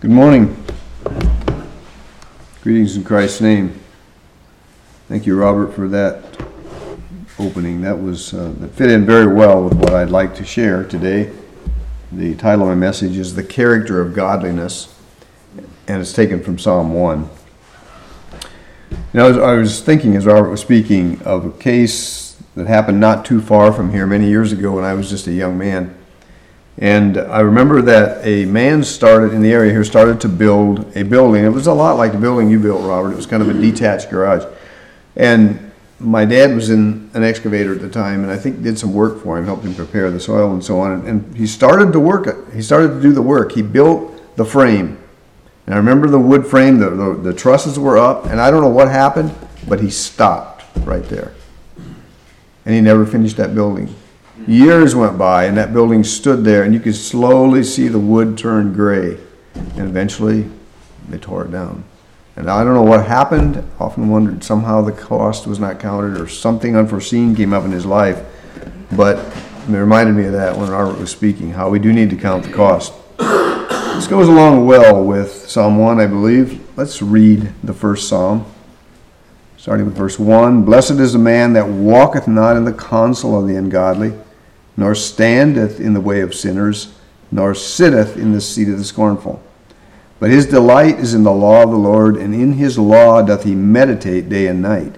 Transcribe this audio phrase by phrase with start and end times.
[0.00, 0.56] Good morning.
[2.62, 3.80] Greetings in Christ's name.
[5.08, 6.22] Thank you, Robert, for that
[7.36, 7.80] opening.
[7.80, 11.32] That was, uh, that fit in very well with what I'd like to share today.
[12.12, 14.94] The title of my message is The Character of Godliness,
[15.88, 17.28] and it's taken from Psalm 1.
[18.92, 22.68] You know, I was, I was thinking as Robert was speaking of a case that
[22.68, 25.58] happened not too far from here many years ago when I was just a young
[25.58, 25.97] man.
[26.80, 31.02] And I remember that a man started in the area here started to build a
[31.02, 31.44] building.
[31.44, 33.12] It was a lot like the building you built, Robert.
[33.12, 34.44] It was kind of a detached garage.
[35.16, 38.94] And my dad was in an excavator at the time, and I think did some
[38.94, 41.04] work for him, helped him prepare the soil and so on.
[41.04, 42.36] And he started to work it.
[42.54, 43.50] He started to do the work.
[43.50, 44.98] He built the frame.
[45.66, 48.62] And I remember the wood frame, the, the, the trusses were up, and I don't
[48.62, 49.34] know what happened,
[49.68, 51.34] but he stopped right there.
[52.64, 53.92] And he never finished that building.
[54.46, 58.38] Years went by, and that building stood there, and you could slowly see the wood
[58.38, 59.18] turn gray.
[59.54, 60.48] And eventually,
[61.08, 61.84] they tore it down.
[62.36, 63.68] And I don't know what happened.
[63.80, 67.84] Often wondered somehow the cost was not counted, or something unforeseen came up in his
[67.84, 68.24] life.
[68.92, 69.18] But
[69.68, 72.44] it reminded me of that when Robert was speaking, how we do need to count
[72.44, 72.94] the cost.
[73.18, 76.64] This goes along well with Psalm 1, I believe.
[76.78, 78.46] Let's read the first psalm,
[79.56, 80.64] starting with verse 1.
[80.64, 84.14] Blessed is the man that walketh not in the counsel of the ungodly
[84.78, 86.94] nor standeth in the way of sinners,
[87.32, 89.42] nor sitteth in the seat of the scornful.
[90.20, 93.42] But his delight is in the law of the Lord, and in his law doth
[93.42, 94.94] he meditate day and night.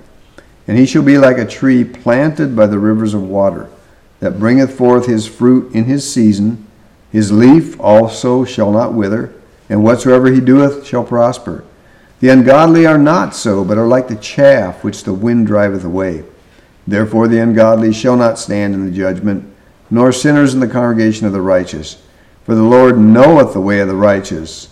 [0.68, 3.70] And he shall be like a tree planted by the rivers of water,
[4.18, 6.66] that bringeth forth his fruit in his season.
[7.10, 9.32] His leaf also shall not wither,
[9.70, 11.64] and whatsoever he doeth shall prosper.
[12.20, 16.24] The ungodly are not so, but are like the chaff which the wind driveth away.
[16.86, 19.50] Therefore the ungodly shall not stand in the judgment
[19.90, 22.02] nor sinners in the congregation of the righteous.
[22.44, 24.68] For the Lord knoweth the way of the righteous,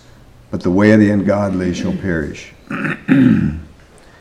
[0.51, 2.53] but the way of the ungodly shall perish.
[2.69, 3.59] this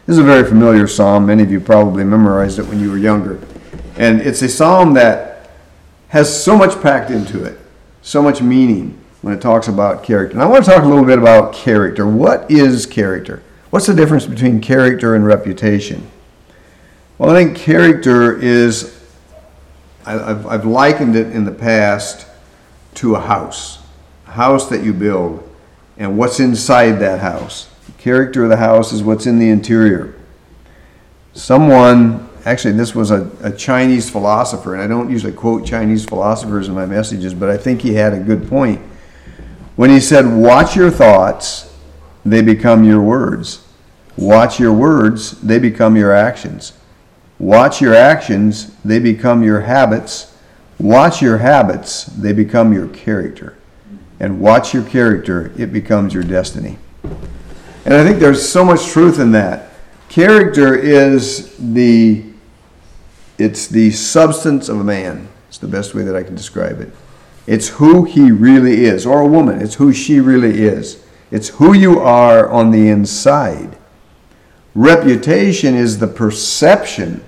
[0.06, 1.26] is a very familiar psalm.
[1.26, 3.40] Many of you probably memorized it when you were younger.
[3.96, 5.50] And it's a psalm that
[6.08, 7.58] has so much packed into it,
[8.02, 10.34] so much meaning when it talks about character.
[10.34, 12.06] And I want to talk a little bit about character.
[12.06, 13.42] What is character?
[13.70, 16.10] What's the difference between character and reputation?
[17.18, 18.97] Well, I think character is
[20.08, 22.26] I've, I've likened it in the past
[22.94, 23.78] to a house,
[24.26, 25.46] a house that you build,
[25.98, 27.68] and what's inside that house.
[27.86, 30.14] The character of the house is what's in the interior.
[31.34, 36.68] Someone, actually, this was a, a Chinese philosopher, and I don't usually quote Chinese philosophers
[36.68, 38.80] in my messages, but I think he had a good point.
[39.76, 41.76] When he said, Watch your thoughts,
[42.24, 43.64] they become your words.
[44.16, 46.72] Watch your words, they become your actions.
[47.38, 50.34] Watch your actions, they become your habits.
[50.78, 53.56] Watch your habits, they become your character.
[54.20, 56.78] And watch your character, it becomes your destiny.
[57.84, 59.70] And I think there's so much truth in that.
[60.08, 62.24] Character is the
[63.38, 65.28] it's the substance of a man.
[65.46, 66.90] It's the best way that I can describe it.
[67.46, 69.62] It's who he really is, or a woman.
[69.62, 71.04] It's who she really is.
[71.30, 73.78] It's who you are on the inside.
[74.74, 77.24] Reputation is the perception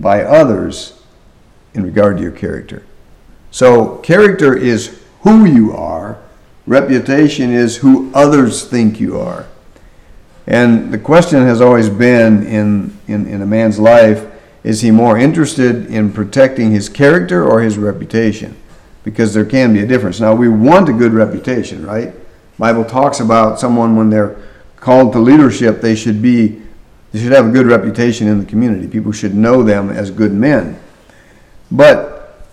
[0.00, 1.00] by others
[1.74, 2.82] in regard to your character.
[3.50, 6.18] So, character is who you are,
[6.66, 9.46] reputation is who others think you are.
[10.46, 14.26] And the question has always been in, in, in a man's life
[14.62, 18.56] is he more interested in protecting his character or his reputation?
[19.04, 20.20] Because there can be a difference.
[20.20, 22.12] Now, we want a good reputation, right?
[22.58, 24.36] Bible talks about someone when they're
[24.76, 26.60] called to leadership, they should be
[27.12, 28.86] they should have a good reputation in the community.
[28.86, 30.78] People should know them as good men.
[31.70, 32.46] But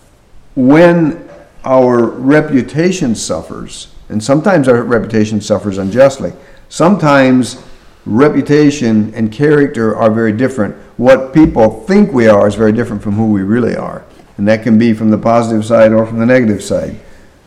[0.54, 1.28] when
[1.64, 6.32] our reputation suffers, and sometimes our reputation suffers unjustly,
[6.68, 7.62] sometimes
[8.04, 10.74] reputation and character are very different.
[10.96, 14.04] What people think we are is very different from who we really are.
[14.38, 16.98] And that can be from the positive side or from the negative side.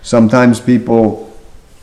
[0.01, 1.35] Sometimes people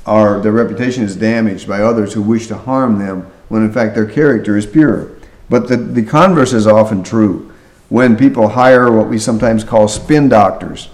[0.07, 3.95] are, their reputation is damaged by others who wish to harm them when in fact
[3.95, 5.11] their character is pure.
[5.51, 7.53] But the, the converse is often true.
[7.89, 10.89] When people hire what we sometimes call spin doctors,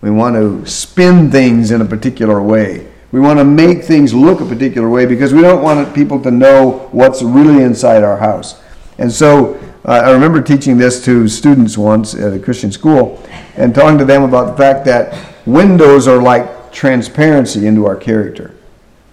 [0.00, 2.92] we want to spin things in a particular way.
[3.10, 6.30] We want to make things look a particular way because we don't want people to
[6.30, 8.60] know what's really inside our house.
[8.98, 13.22] And so uh, I remember teaching this to students once at a Christian school
[13.56, 18.53] and talking to them about the fact that windows are like transparency into our character.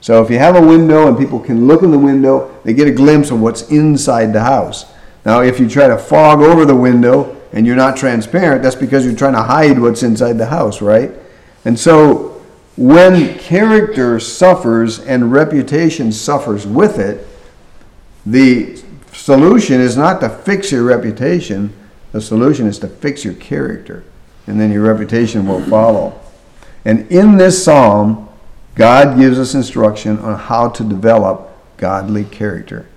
[0.01, 2.88] So if you have a window and people can look in the window, they get
[2.88, 4.92] a glimpse of what's inside the house.
[5.25, 9.06] Now, if you try to fog over the window and you're not transparent, that's because
[9.06, 11.12] you're trying to hide what's inside the house, right?
[11.65, 12.42] And so
[12.77, 17.27] when character suffers and reputation suffers with it,
[18.25, 18.81] the
[19.13, 21.74] solution is not to fix your reputation,
[22.12, 24.04] the solution is to fix your character,
[24.47, 26.19] and then your reputation will follow.
[26.86, 28.30] And in this psalm,
[28.75, 32.88] God gives us instruction on how to develop godly character.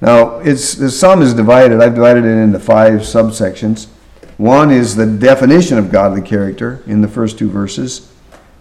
[0.00, 1.80] Now, it's, the psalm is divided.
[1.80, 3.86] I've divided it into five subsections.
[4.36, 8.12] One is the definition of godly character in the first two verses.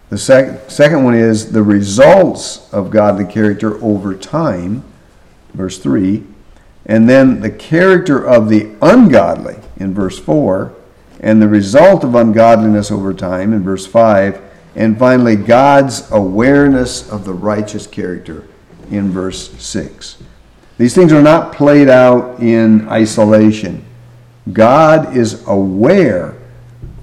[0.10, 4.84] The sec- second one is the results of godly character over time,
[5.54, 6.24] verse 3.
[6.86, 10.74] And then the character of the ungodly in verse 4.
[11.22, 14.42] And the result of ungodliness over time in verse 5
[14.76, 18.48] and finally, God's awareness of the righteous character
[18.90, 20.18] in verse 6.
[20.78, 23.86] These things are not played out in isolation.
[24.52, 26.36] God is aware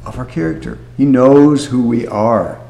[0.05, 2.61] of our character, He knows who we are.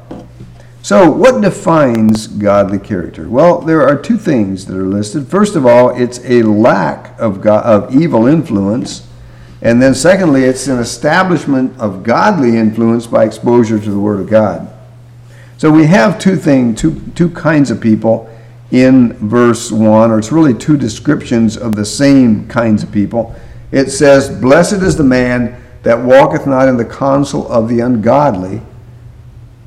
[0.81, 3.29] So, what defines godly character?
[3.29, 5.27] Well, there are two things that are listed.
[5.27, 9.05] First of all, it's a lack of, God, of evil influence.
[9.61, 14.29] And then, secondly, it's an establishment of godly influence by exposure to the Word of
[14.29, 14.73] God.
[15.59, 18.33] So we have two things, two, two kinds of people
[18.71, 23.35] in verse 1, or it's really two descriptions of the same kinds of people.
[23.73, 28.61] It says, Blessed is the man that walketh not in the counsel of the ungodly,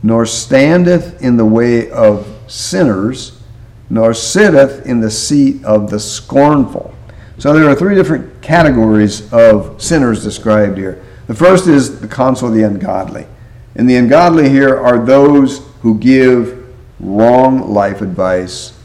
[0.02, 3.42] nor standeth in the way of sinners,
[3.90, 6.94] nor sitteth in the seat of the scornful.
[7.36, 11.04] So there are three different categories of sinners described here.
[11.26, 13.26] The first is the counsel of the ungodly.
[13.74, 16.58] And the ungodly here are those who give
[17.00, 18.78] wrong life advice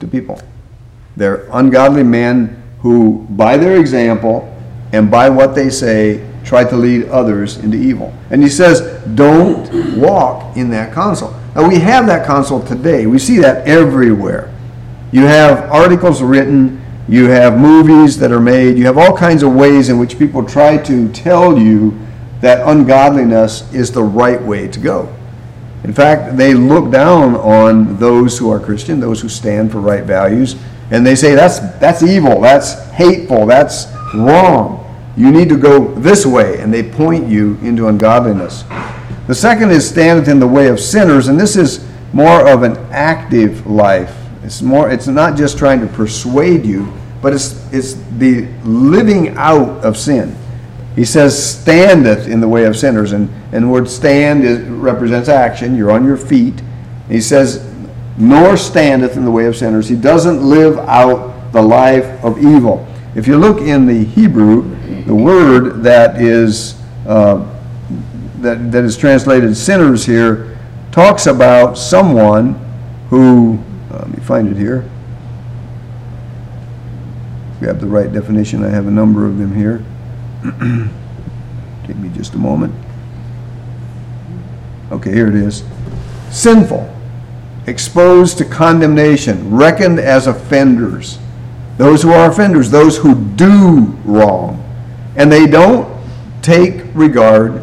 [0.00, 0.40] to people.
[1.16, 4.46] They're ungodly men who, by their example
[4.92, 8.12] and by what they say, try to lead others into evil.
[8.30, 8.80] And he says,
[9.14, 11.34] don't walk in that counsel.
[11.54, 13.06] Now, we have that counsel today.
[13.06, 14.52] We see that everywhere.
[15.12, 19.54] You have articles written, you have movies that are made, you have all kinds of
[19.54, 21.98] ways in which people try to tell you
[22.40, 25.14] that ungodliness is the right way to go.
[25.84, 30.04] In fact, they look down on those who are Christian, those who stand for right
[30.04, 30.56] values,
[30.90, 34.76] and they say that's that's evil, that's hateful, that's wrong.
[35.16, 38.64] You need to go this way, and they point you into ungodliness.
[39.26, 42.76] The second is standeth in the way of sinners, and this is more of an
[42.90, 44.16] active life.
[44.42, 46.92] It's more it's not just trying to persuade you,
[47.22, 50.36] but it's it's the living out of sin.
[50.96, 53.12] He says, standeth in the way of sinners.
[53.12, 55.76] And, and the word stand is, represents action.
[55.76, 56.62] You're on your feet.
[57.08, 57.72] He says,
[58.18, 59.88] nor standeth in the way of sinners.
[59.88, 62.86] He doesn't live out the life of evil.
[63.14, 67.46] If you look in the Hebrew, the word that is, uh,
[68.40, 70.58] that, that is translated sinners here
[70.92, 72.54] talks about someone
[73.08, 73.58] who,
[73.90, 74.88] uh, let me find it here.
[77.58, 78.64] Grab the right definition.
[78.64, 79.84] I have a number of them here.
[81.86, 82.74] Give me just a moment.
[84.90, 85.64] Okay, here it is.
[86.30, 86.92] Sinful,
[87.66, 91.18] exposed to condemnation, reckoned as offenders.
[91.76, 94.56] Those who are offenders, those who do wrong.
[95.16, 95.88] And they don't
[96.42, 97.62] take regard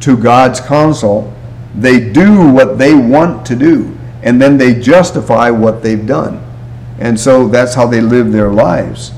[0.00, 1.32] to God's counsel.
[1.74, 6.42] They do what they want to do, and then they justify what they've done.
[6.98, 9.12] And so that's how they live their lives.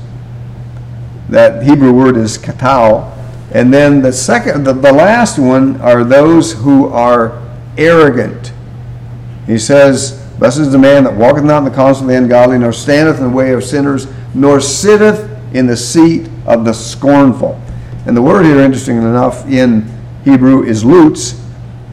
[1.29, 3.11] That Hebrew word is katao.
[3.51, 7.41] And then the second, the, the last one are those who are
[7.77, 8.53] arrogant.
[9.45, 12.57] He says, Blessed is the man that walketh not in the counsel of the ungodly,
[12.59, 17.61] nor standeth in the way of sinners, nor sitteth in the seat of the scornful.
[18.05, 19.89] And the word here, interesting enough, in
[20.25, 21.41] Hebrew is lutz,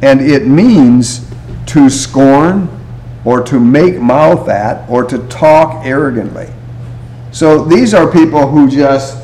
[0.03, 1.31] and it means
[1.67, 2.69] to scorn
[3.25, 6.53] or to make mouth at or to talk arrogantly.
[7.31, 9.22] So these are people who just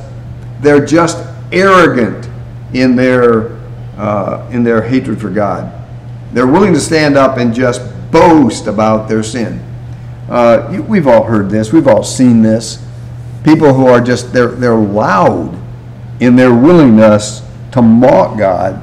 [0.61, 1.19] they're just
[1.53, 2.29] arrogant
[2.73, 3.57] in their,
[3.97, 5.73] uh, in their hatred for God.
[6.33, 9.65] They're willing to stand up and just boast about their sin.
[10.29, 12.85] Uh, we've all heard this, we've all seen this.
[13.45, 15.57] People who are just, they're, they're loud
[16.21, 18.83] in their willingness to mock God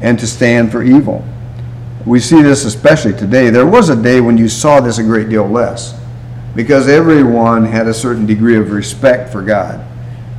[0.00, 1.24] and to stand for evil.
[2.06, 3.50] We see this especially today.
[3.50, 5.98] There was a day when you saw this a great deal less
[6.54, 9.84] because everyone had a certain degree of respect for God.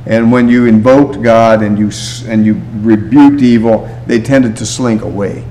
[0.06, 1.90] And when you invoked God and you,
[2.26, 5.44] and you rebuked evil, they tended to slink away.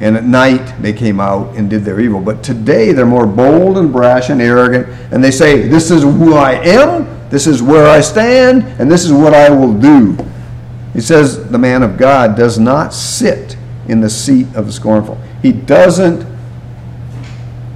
[0.00, 2.20] And at night, they came out and did their evil.
[2.20, 4.88] But today, they're more bold and brash and arrogant.
[5.10, 9.04] And they say, This is who I am, this is where I stand, and this
[9.04, 10.18] is what I will do.
[10.92, 13.56] He says, The man of God does not sit
[13.88, 15.18] in the seat of the scornful.
[15.40, 16.26] He doesn't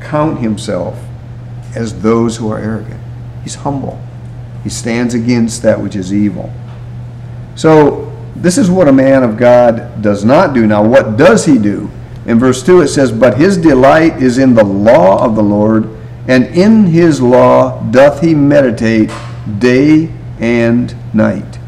[0.00, 0.98] count himself
[1.74, 3.00] as those who are arrogant.
[3.44, 4.02] He's humble.
[4.62, 6.52] He stands against that which is evil.
[7.54, 10.66] So, this is what a man of God does not do.
[10.66, 11.90] Now, what does he do?
[12.26, 15.88] In verse 2, it says, But his delight is in the law of the Lord,
[16.28, 19.10] and in his law doth he meditate
[19.58, 21.58] day and night.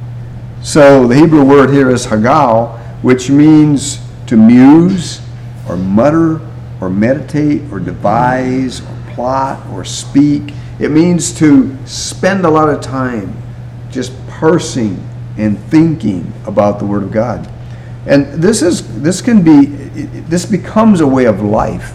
[0.63, 5.21] So, the Hebrew word here is hagal, which means to muse,
[5.69, 6.41] or mutter,
[6.81, 10.55] or meditate, or devise, or plot, or speak.
[10.79, 13.37] It means to spend a lot of time
[13.91, 17.49] just parsing and thinking about the Word of God.
[18.07, 21.95] And this is this can be this becomes a way of life.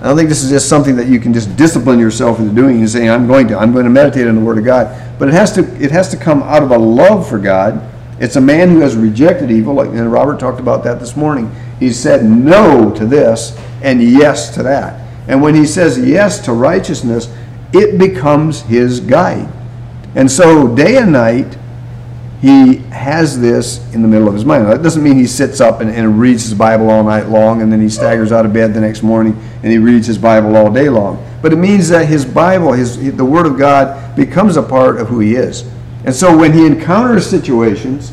[0.00, 2.78] I don't think this is just something that you can just discipline yourself into doing
[2.78, 5.18] and saying, I'm going to, I'm going to meditate on the Word of God.
[5.18, 7.86] But it has to it has to come out of a love for God.
[8.18, 11.54] It's a man who has rejected evil, like and Robert talked about that this morning.
[11.78, 15.00] He said no to this and yes to that.
[15.28, 17.32] And when he says yes to righteousness,
[17.72, 19.48] it becomes his guide.
[20.14, 21.56] And so day and night,
[22.40, 24.64] he has this in the middle of his mind.
[24.64, 27.60] Now, that doesn't mean he sits up and, and, reads his Bible all night long
[27.60, 30.56] and then he staggers out of bed the next morning and he reads his Bible
[30.56, 31.24] all day long.
[31.42, 35.08] But it means that his Bible, his, the Word of God, becomes a part of
[35.08, 35.70] who he is.
[36.04, 38.10] And so when he encounters situations,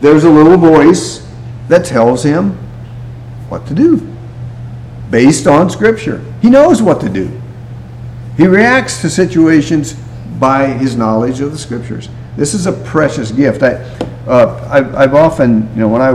[0.00, 1.26] there's a little voice
[1.68, 2.52] that tells him
[3.48, 4.06] what to do
[5.10, 6.22] based on Scripture.
[6.42, 7.40] He knows what to do.
[8.38, 9.94] He reacts to situations
[10.38, 12.08] by his knowledge of the Scriptures.
[12.36, 13.64] This is a precious gift.
[13.64, 13.72] I,
[14.28, 16.12] uh, I've, I've often, you know, when I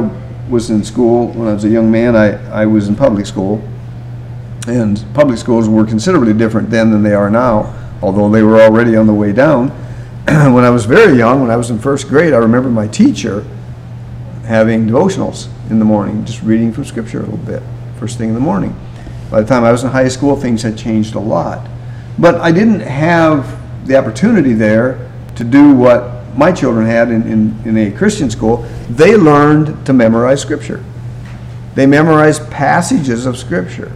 [0.50, 3.62] was in school, when I was a young man, I, I was in public school.
[4.68, 8.96] And public schools were considerably different then than they are now, although they were already
[8.96, 9.68] on the way down.
[10.26, 13.46] when I was very young, when I was in first grade, I remember my teacher
[14.46, 17.62] having devotionals in the morning, just reading from Scripture a little bit,
[18.00, 18.74] first thing in the morning.
[19.30, 21.68] By the time I was in high school, things had changed a lot.
[22.18, 27.62] But I didn't have the opportunity there to do what my children had in, in,
[27.66, 28.58] in a Christian school.
[28.90, 30.84] They learned to memorize Scripture.
[31.76, 33.92] They memorized passages of Scripture.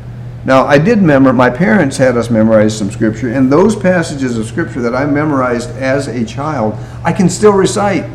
[0.45, 4.45] Now, I did memorize, my parents had us memorize some Scripture, and those passages of
[4.45, 8.09] Scripture that I memorized as a child, I can still recite.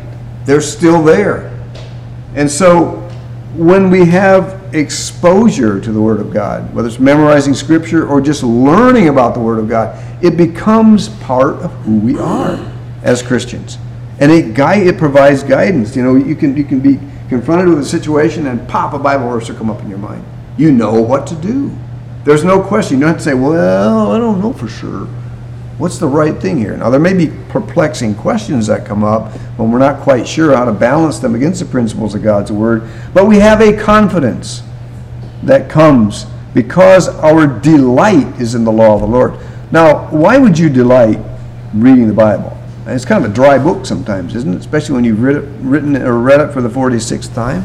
[0.45, 1.49] They're still there.
[2.35, 3.01] And so,
[3.55, 8.43] when we have exposure to the Word of God, whether it's memorizing Scripture or just
[8.43, 12.59] learning about the Word of God, it becomes part of who we are
[13.03, 13.77] as Christians.
[14.19, 15.95] And it, guide, it provides guidance.
[15.95, 16.99] You know, you can, you can be
[17.29, 20.23] confronted with a situation and pop, a Bible verse will come up in your mind.
[20.57, 21.75] You know what to do.
[22.23, 22.97] There's no question.
[22.97, 25.07] You don't have to say, well, I don't know for sure.
[25.77, 26.77] What's the right thing here?
[26.77, 30.65] Now, there may be perplexing questions that come up when we're not quite sure how
[30.65, 34.61] to balance them against the principles of God's Word, but we have a confidence
[35.41, 39.33] that comes because our delight is in the law of the Lord.
[39.71, 41.19] Now, why would you delight
[41.73, 42.57] reading the Bible?
[42.85, 44.57] it's kind of a dry book sometimes, isn't it?
[44.57, 47.63] Especially when you've read it, written or read it for the 46th time.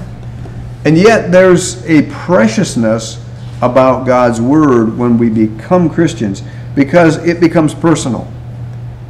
[0.85, 3.23] And yet, there's a preciousness
[3.61, 6.43] about God's Word when we become Christians
[6.79, 8.33] because it becomes personal.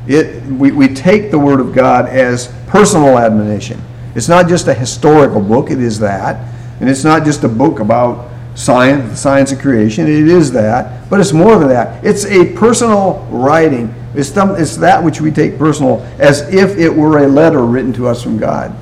[0.07, 3.79] It, we, we take the Word of God as personal admonition.
[4.15, 6.51] It's not just a historical book, it is that.
[6.81, 11.11] And it's not just a book about science, the science of creation, it is that.
[11.11, 12.03] But it's more than that.
[12.03, 13.95] It's a personal writing.
[14.15, 18.09] It's, it's that which we take personal as if it were a letter written to
[18.09, 18.75] us from God.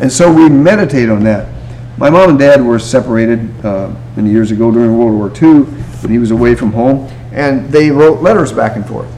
[0.00, 1.48] And so we meditate on that.
[1.96, 5.62] My mom and dad were separated uh, many years ago during World War II,
[6.02, 9.12] when he was away from home and they wrote letters back and forth.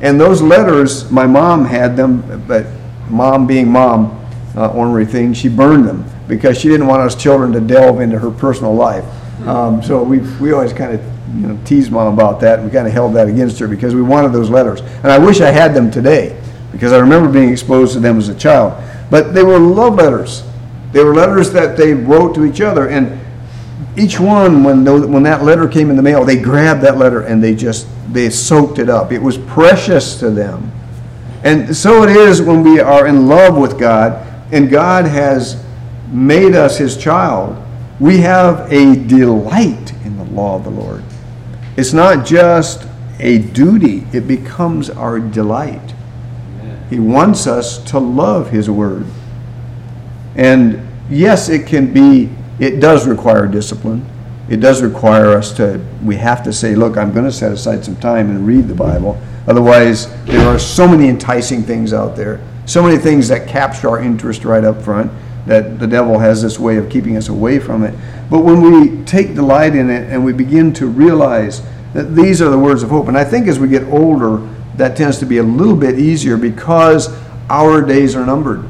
[0.00, 2.66] And those letters, my mom had them, but
[3.10, 4.14] mom being mom,
[4.56, 8.18] uh, ornery thing, she burned them because she didn't want us children to delve into
[8.18, 9.04] her personal life.
[9.46, 12.58] Um, so we we always kind of you know teased mom about that.
[12.58, 15.18] And we kind of held that against her because we wanted those letters, and I
[15.18, 16.40] wish I had them today
[16.72, 18.82] because I remember being exposed to them as a child.
[19.10, 20.44] But they were love letters.
[20.92, 23.20] They were letters that they wrote to each other, and
[23.96, 27.42] each one, when, when that letter came in the mail, they grabbed that letter and
[27.42, 29.12] they just, they soaked it up.
[29.12, 30.70] It was precious to them.
[31.44, 35.64] And so it is when we are in love with God and God has
[36.10, 37.56] made us his child,
[38.00, 41.04] we have a delight in the law of the Lord.
[41.76, 42.86] It's not just
[43.20, 45.94] a duty, it becomes our delight.
[46.88, 49.06] He wants us to love his word.
[50.36, 54.04] And yes, it can be it does require discipline.
[54.48, 57.84] It does require us to, we have to say, look, I'm going to set aside
[57.84, 59.20] some time and read the Bible.
[59.46, 64.02] Otherwise, there are so many enticing things out there, so many things that capture our
[64.02, 65.12] interest right up front
[65.46, 67.94] that the devil has this way of keeping us away from it.
[68.30, 71.62] But when we take delight in it and we begin to realize
[71.94, 73.08] That These are the words of hope.
[73.08, 74.46] And I think as we get older,
[74.76, 77.08] that tends to be a little bit easier because
[77.48, 78.64] our days are numbered.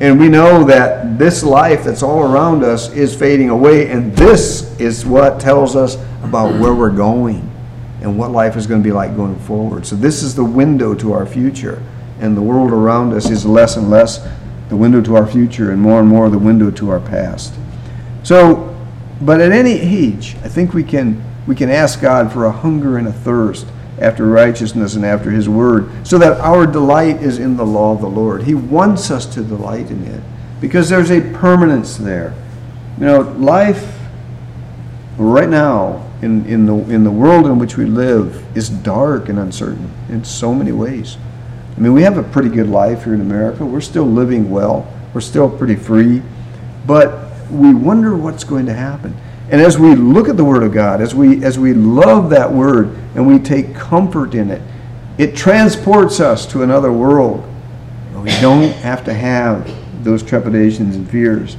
[0.00, 4.80] And we know that this life that's all around us is fading away, and this
[4.80, 7.46] is what tells us about where we're going
[8.00, 9.84] and what life is going to be like going forward.
[9.84, 11.82] So, this is the window to our future,
[12.18, 14.26] and the world around us is less and less
[14.70, 17.52] the window to our future, and more and more the window to our past.
[18.22, 18.74] So,
[19.20, 22.96] but at any age, I think we can we can ask God for a hunger
[22.96, 23.66] and a thirst
[24.00, 28.00] after righteousness and after His Word, so that our delight is in the law of
[28.00, 28.44] the Lord.
[28.44, 30.22] He wants us to delight in it
[30.60, 32.34] because there's a permanence there.
[32.98, 33.98] You know, life
[35.16, 39.38] right now in, in, the, in the world in which we live is dark and
[39.38, 41.16] uncertain in so many ways.
[41.76, 43.64] I mean, we have a pretty good life here in America.
[43.64, 46.22] We're still living well, we're still pretty free,
[46.86, 49.16] but we wonder what's going to happen.
[49.50, 52.52] And as we look at the Word of God, as we, as we love that
[52.52, 54.62] Word and we take comfort in it,
[55.18, 57.44] it transports us to another world.
[58.14, 59.68] We don't have to have
[60.04, 61.56] those trepidations and fears.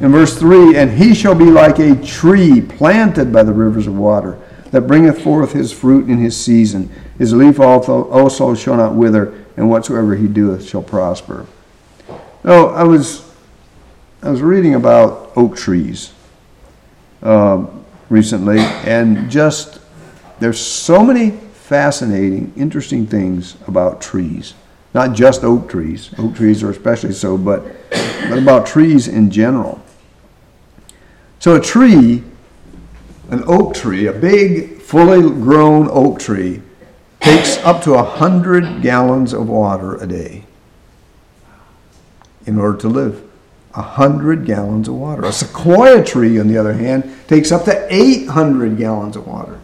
[0.00, 3.96] In verse 3 And he shall be like a tree planted by the rivers of
[3.96, 4.38] water,
[4.70, 6.90] that bringeth forth his fruit in his season.
[7.18, 11.46] His leaf also, shall not wither, and whatsoever he doeth shall prosper.
[12.44, 13.30] Oh, I was,
[14.22, 16.14] I was reading about oak trees
[17.22, 17.66] uh,
[18.08, 19.80] recently, and just
[20.40, 24.54] there's so many fascinating, interesting things about trees.
[24.94, 26.10] Not just oak trees.
[26.18, 29.82] Oak trees are especially so, but, but about trees in general.
[31.40, 32.24] So a tree,
[33.30, 36.62] an oak tree, a big, fully grown oak tree,
[37.20, 40.44] takes up to 100 gallons of water a day
[42.46, 43.27] in order to live.
[43.78, 45.24] 100 gallons of water.
[45.24, 49.60] A sequoia tree, on the other hand, takes up to 800 gallons of water.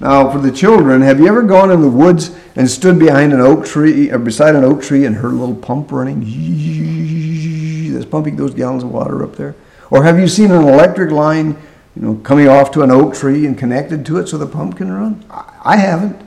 [0.00, 3.40] Now, for the children, have you ever gone in the woods and stood behind an
[3.40, 6.20] oak tree or beside an oak tree and heard a little pump running?
[7.92, 9.54] That's pumping those gallons of water up there.
[9.90, 11.48] Or have you seen an electric line,
[11.94, 14.78] you know, coming off to an oak tree and connected to it so the pump
[14.78, 15.22] can run?
[15.28, 16.22] I haven't.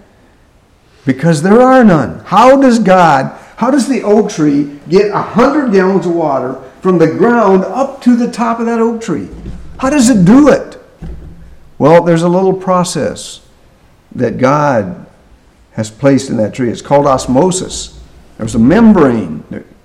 [1.06, 2.20] Because there are none.
[2.20, 6.98] How does God, how does the oak tree get a hundred gallons of water from
[6.98, 9.30] the ground up to the top of that oak tree?
[9.80, 10.80] How does it do it?
[11.78, 13.46] Well, there's a little process
[14.16, 15.06] that God
[15.74, 16.70] has placed in that tree.
[16.70, 18.00] It's called osmosis.
[18.38, 19.44] There's a membrane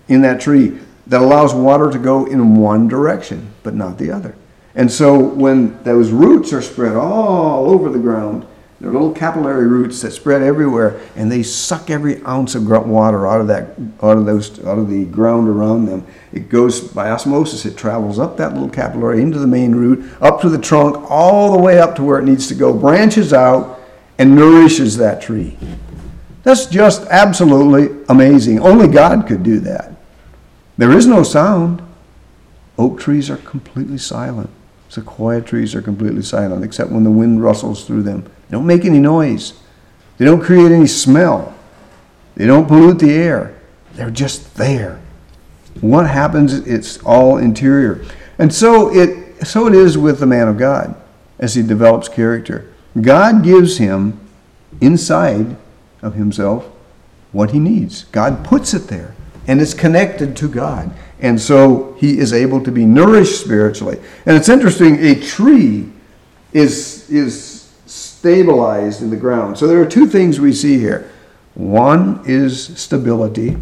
[0.08, 4.34] in that tree that allows water to go in one direction, but not the other.
[4.74, 8.46] And so when those roots are spread all over the ground,
[8.80, 13.40] they're little capillary roots that spread everywhere, and they suck every ounce of water out
[13.40, 16.06] of that, out of those, out of the ground around them.
[16.32, 17.66] It goes by osmosis.
[17.66, 21.50] It travels up that little capillary into the main root, up to the trunk, all
[21.50, 23.80] the way up to where it needs to go, branches out,
[24.16, 25.58] and nourishes that tree.
[26.44, 28.60] That's just absolutely amazing.
[28.60, 29.92] Only God could do that.
[30.76, 31.82] There is no sound.
[32.78, 34.50] Oak trees are completely silent.
[34.88, 38.22] Sequoia trees are completely silent, except when the wind rustles through them.
[38.22, 39.54] They don't make any noise.
[40.16, 41.54] They don't create any smell.
[42.34, 43.58] They don't pollute the air.
[43.94, 45.00] They're just there.
[45.80, 48.04] What happens, it's all interior.
[48.38, 50.94] And so it, so it is with the man of God
[51.38, 52.72] as he develops character.
[53.00, 54.18] God gives him
[54.80, 55.56] inside
[56.02, 56.68] of himself
[57.32, 58.04] what he needs.
[58.06, 59.14] God puts it there
[59.46, 60.92] and it's connected to God.
[61.20, 63.98] And so he is able to be nourished spiritually.
[64.24, 65.90] And it's interesting, a tree
[66.52, 69.58] is, is stabilized in the ground.
[69.58, 71.10] So there are two things we see here
[71.54, 73.56] one is stability,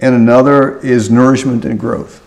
[0.00, 2.22] and another is nourishment and growth.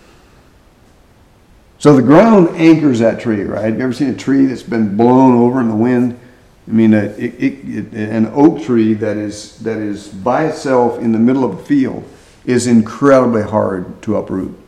[1.78, 3.64] So the ground anchors that tree, right?
[3.64, 6.18] Have you ever seen a tree that's been blown over in the wind?
[6.66, 10.98] I mean, uh, a, it, it, an oak tree that is, that is by itself
[10.98, 12.04] in the middle of a field
[12.48, 14.58] is incredibly hard to uproot.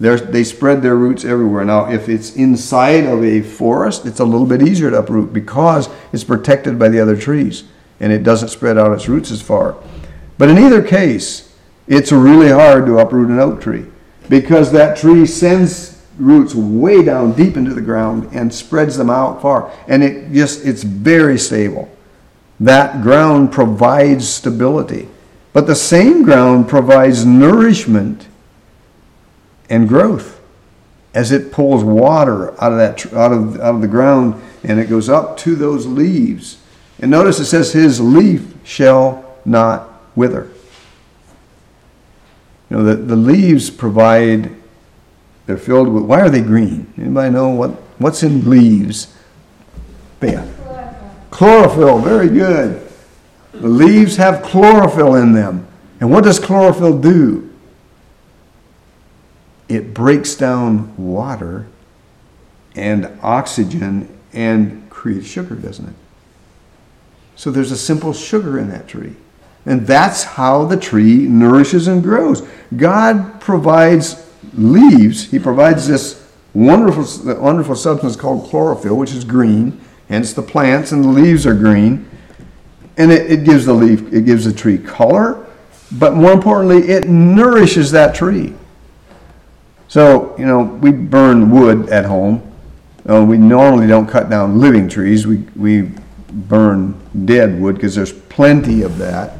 [0.00, 1.62] They're, they spread their roots everywhere.
[1.62, 5.90] Now, if it's inside of a forest, it's a little bit easier to uproot because
[6.10, 7.64] it's protected by the other trees
[8.00, 9.76] and it doesn't spread out its roots as far.
[10.38, 11.54] But in either case,
[11.86, 13.84] it's really hard to uproot an oak tree
[14.30, 19.42] because that tree sends roots way down deep into the ground and spreads them out
[19.42, 19.70] far.
[19.86, 21.94] And it just, it's very stable.
[22.58, 25.08] That ground provides stability.
[25.52, 28.26] But the same ground provides nourishment
[29.68, 30.40] and growth
[31.14, 34.88] as it pulls water out of that out of out of the ground and it
[34.88, 36.58] goes up to those leaves.
[36.98, 40.50] And notice it says his leaf shall not wither.
[42.70, 44.54] You know, the, the leaves provide
[45.44, 46.92] they're filled with why are they green?
[46.96, 49.14] Anybody know what what's in leaves?
[50.20, 50.48] Beth.
[51.30, 52.81] Chlorophyll, very good.
[53.52, 55.66] The leaves have chlorophyll in them.
[56.00, 57.50] And what does chlorophyll do?
[59.68, 61.66] It breaks down water
[62.74, 65.94] and oxygen and creates sugar, doesn't it?
[67.36, 69.14] So there's a simple sugar in that tree.
[69.64, 72.42] And that's how the tree nourishes and grows.
[72.76, 80.32] God provides leaves, He provides this wonderful, wonderful substance called chlorophyll, which is green, hence
[80.32, 82.08] the plants and the leaves are green.
[82.96, 85.46] And it, it gives the leaf, it gives the tree color,
[85.92, 88.54] but more importantly, it nourishes that tree.
[89.88, 92.42] So, you know, we burn wood at home.
[93.08, 95.26] Uh, we normally don't cut down living trees.
[95.26, 95.90] We, we
[96.30, 99.38] burn dead wood because there's plenty of that.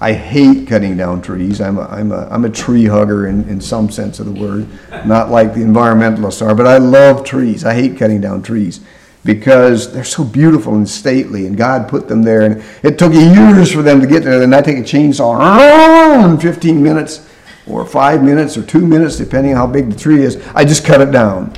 [0.00, 1.60] I hate cutting down trees.
[1.60, 4.66] I'm a, I'm a, I'm a tree hugger in, in some sense of the word,
[5.06, 7.64] not like the environmentalists are, but I love trees.
[7.64, 8.80] I hate cutting down trees
[9.24, 12.42] because they're so beautiful and stately, and God put them there.
[12.42, 14.42] And it took years for them to get there.
[14.42, 17.28] And I take a chainsaw in 15 minutes,
[17.66, 20.44] or five minutes, or two minutes, depending on how big the tree is.
[20.54, 21.54] I just cut it down.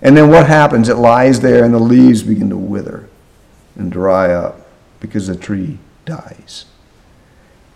[0.00, 0.88] And then what happens?
[0.88, 3.08] It lies there, and the leaves begin to wither
[3.76, 4.66] and dry up
[5.00, 6.64] because the tree dies.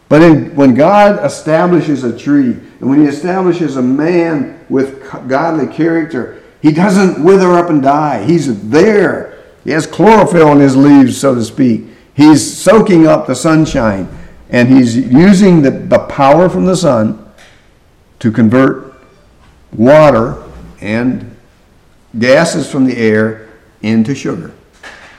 [0.08, 5.72] But in, when God establishes a tree, and when He establishes a man with godly
[5.72, 8.24] character, he doesn't wither up and die.
[8.24, 9.44] He's there.
[9.64, 11.84] He has chlorophyll in his leaves, so to speak.
[12.14, 14.08] He's soaking up the sunshine,
[14.48, 17.30] and he's using the, the power from the sun
[18.20, 18.94] to convert
[19.72, 20.42] water
[20.80, 21.36] and
[22.18, 23.48] gases from the air
[23.82, 24.52] into sugar.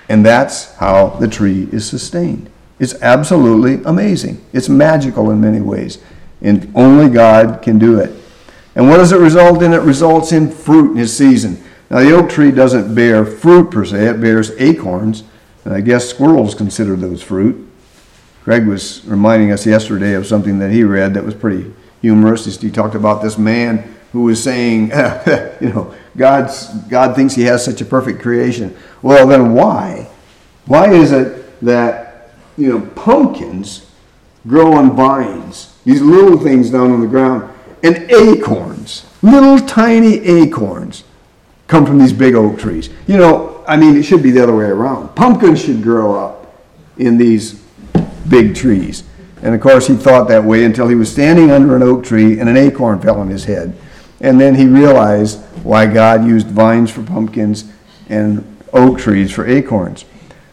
[0.10, 2.50] And that's how the tree is sustained.
[2.80, 4.44] It's absolutely amazing.
[4.54, 6.00] It's magical in many ways.
[6.42, 8.16] And only God can do it.
[8.78, 9.74] And what does it result in?
[9.74, 11.64] It results in fruit in its season.
[11.90, 15.24] Now, the oak tree doesn't bear fruit per se, it bears acorns.
[15.66, 17.68] And I guess squirrels consider those fruit.
[18.44, 22.62] Greg was reminding us yesterday of something that he read that was pretty humorous.
[22.62, 24.90] He talked about this man who was saying,
[25.60, 28.78] you know, God's, God thinks he has such a perfect creation.
[29.02, 30.08] Well, then why?
[30.68, 33.90] Why is it that, you know, pumpkins
[34.48, 41.04] grow on vines, these little things down on the ground, and acorns, little tiny acorns,
[41.68, 42.90] come from these big oak trees?
[43.08, 45.16] You know, I mean, it should be the other way around.
[45.16, 46.62] Pumpkins should grow up
[46.98, 47.62] in these
[48.30, 49.04] big trees.
[49.42, 52.40] And of course, he thought that way until he was standing under an oak tree
[52.40, 53.78] and an acorn fell on his head.
[54.20, 57.72] And then he realized why God used vines for pumpkins
[58.10, 60.06] and oak trees for acorns.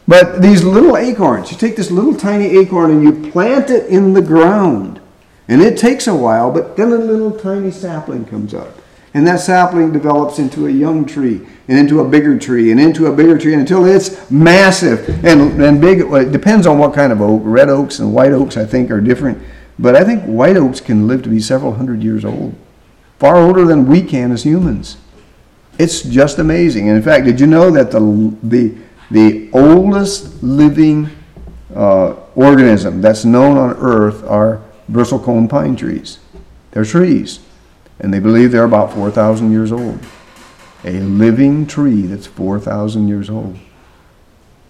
[0.07, 4.13] But these little acorns, you take this little tiny acorn and you plant it in
[4.13, 5.01] the ground.
[5.49, 8.79] And it takes a while, but then a little tiny sapling comes up.
[9.13, 13.07] And that sapling develops into a young tree, and into a bigger tree, and into
[13.07, 16.01] a bigger tree, until it's massive and, and big.
[16.01, 17.43] It depends on what kind of oak.
[17.45, 19.41] Red oaks and white oaks, I think, are different.
[19.79, 22.55] But I think white oaks can live to be several hundred years old
[23.19, 24.97] far older than we can as humans.
[25.79, 26.89] It's just amazing.
[26.89, 28.01] And in fact, did you know that the,
[28.43, 28.77] the,
[29.11, 31.11] the oldest living
[31.75, 36.19] uh, organism that's known on Earth are bristlecone pine trees?
[36.71, 37.41] They're trees.
[38.01, 40.01] And they believe they're about 4,000 years old.
[40.85, 43.57] A living tree that's 4,000 years old.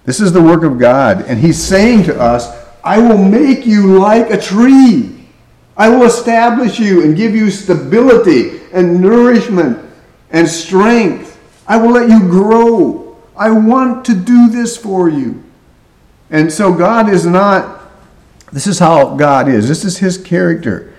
[0.04, 1.22] This is the work of God.
[1.22, 2.48] And He's saying to us,
[2.84, 5.26] I will make you like a tree.
[5.76, 9.78] I will establish you and give you stability and nourishment
[10.30, 11.40] and strength.
[11.66, 13.16] I will let you grow.
[13.36, 15.42] I want to do this for you.
[16.30, 17.83] And so God is not,
[18.54, 19.68] this is how God is.
[19.68, 20.94] This is His character.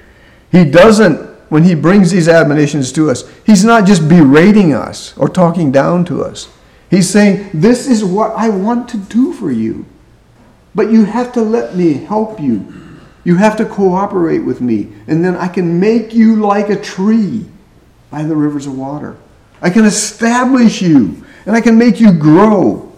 [0.51, 1.17] He doesn't,
[1.49, 6.03] when He brings these admonitions to us, He's not just berating us or talking down
[6.05, 6.49] to us.
[6.91, 9.85] He's saying, This is what I want to do for you.
[10.75, 12.73] But you have to let me help you.
[13.23, 17.45] You have to cooperate with me, and then I can make you like a tree
[18.11, 19.15] by the rivers of water.
[19.61, 22.91] I can establish you, and I can make you grow.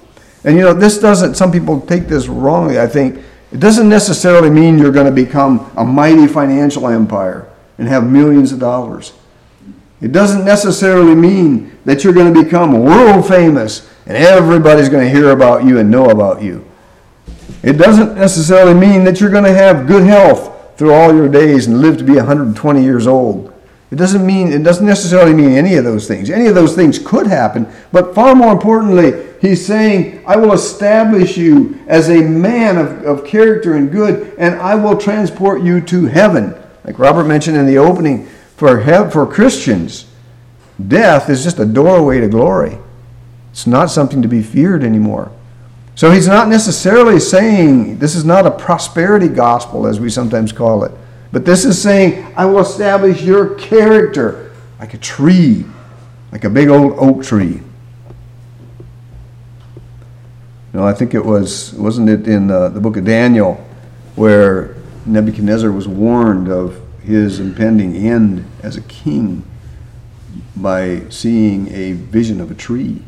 [0.43, 3.23] And you know, this doesn't, some people take this wrongly, I think.
[3.51, 8.51] It doesn't necessarily mean you're going to become a mighty financial empire and have millions
[8.51, 9.13] of dollars.
[10.01, 15.09] It doesn't necessarily mean that you're going to become world famous and everybody's going to
[15.09, 16.65] hear about you and know about you.
[17.63, 21.67] It doesn't necessarily mean that you're going to have good health through all your days
[21.67, 23.53] and live to be 120 years old.
[23.89, 26.29] It doesn't mean it doesn't necessarily mean any of those things.
[26.29, 31.37] Any of those things could happen, but far more importantly, he's saying, I will establish
[31.37, 36.05] you as a man of, of character and good, and I will transport you to
[36.05, 36.53] heaven.
[36.83, 40.07] Like Robert mentioned in the opening, for, for Christians,
[40.85, 42.77] death is just a doorway to glory.
[43.51, 45.31] It's not something to be feared anymore.
[45.95, 50.83] So he's not necessarily saying this is not a prosperity gospel as we sometimes call
[50.83, 50.91] it,
[51.31, 55.65] but this is saying I will establish your character like a tree,
[56.31, 57.61] like a big old oak tree.
[60.73, 63.55] Know, I think it was wasn't it in uh, the book of Daniel
[64.15, 64.75] where
[65.07, 69.43] Nebuchadnezzar was warned of his impending end as a king
[70.55, 73.01] by seeing a vision of a tree.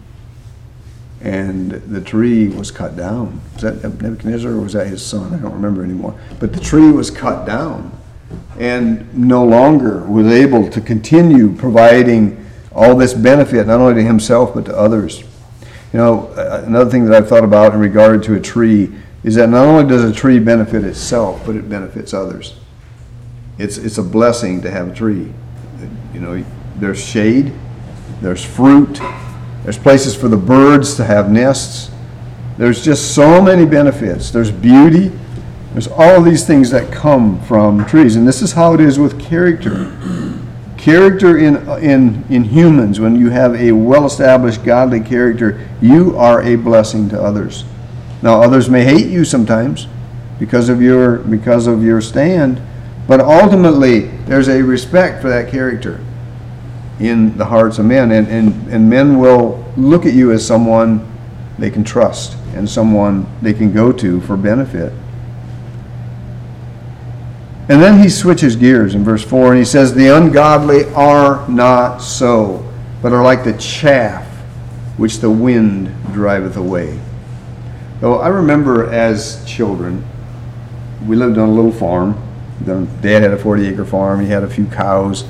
[1.22, 3.42] And the tree was cut down.
[3.54, 5.34] Was that Nebuchadnezzar or was that his son?
[5.34, 6.18] I don't remember anymore.
[6.40, 7.99] But the tree was cut down
[8.60, 14.54] and no longer was able to continue providing all this benefit, not only to himself,
[14.54, 15.24] but to others.
[15.92, 18.92] You know, uh, another thing that I've thought about in regard to a tree
[19.24, 22.56] is that not only does a tree benefit itself, but it benefits others.
[23.58, 25.34] It's, it's a blessing to have a tree.
[26.14, 26.46] You know,
[26.78, 27.54] there's shade,
[28.22, 29.00] there's fruit,
[29.64, 31.92] there's places for the birds to have nests.
[32.58, 34.32] There's just so many benefits.
[34.32, 35.12] There's beauty.
[35.72, 38.16] There's all these things that come from trees.
[38.16, 39.96] And this is how it is with character.
[40.78, 46.42] Character in, in, in humans, when you have a well established godly character, you are
[46.42, 47.66] a blessing to others.
[48.22, 49.88] Now, others may hate you sometimes
[50.40, 52.62] because of your, because of your stand,
[53.08, 56.00] but ultimately, there's a respect for that character
[57.00, 61.06] in the hearts of men, and, and, and men will look at you as someone
[61.58, 64.94] they can trust and someone they can go to for benefit.
[67.70, 72.00] And then he switches gears in verse 4 and he says, The ungodly are not
[72.00, 72.68] so,
[73.02, 74.26] but are like the chaff
[74.98, 77.00] which the wind driveth away.
[78.02, 80.06] Though I remember as children,
[81.06, 82.22] we lived on a little farm
[82.66, 84.20] Dad had a 40 acre farm.
[84.20, 85.24] He had a few cows.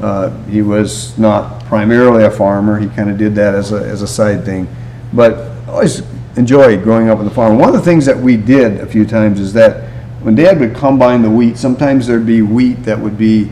[0.00, 2.78] Uh, he was not primarily a farmer.
[2.78, 4.68] He kind of did that as a, as a side thing.
[5.12, 5.34] But
[5.66, 6.02] I always
[6.36, 7.58] enjoyed growing up on the farm.
[7.58, 9.88] One of the things that we did a few times is that
[10.24, 13.50] when Dad would combine the wheat, sometimes there'd be wheat that would be,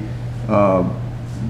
[0.48, 0.88] uh,